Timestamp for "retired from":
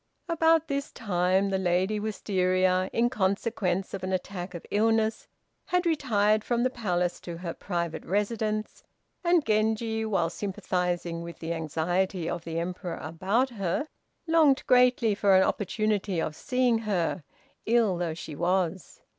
5.85-6.63